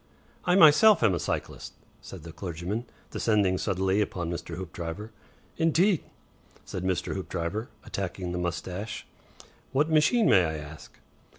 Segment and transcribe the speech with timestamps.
[0.45, 4.55] "I myself am a cyclist," said the clergyman, descending suddenly upon Mr.
[4.55, 5.11] Hoopdriver.
[5.57, 6.03] "Indeed!"
[6.65, 7.13] said Mr.
[7.13, 9.05] Hoopdriver, attacking the moustache.
[9.73, 10.97] "What machine, may I ask?"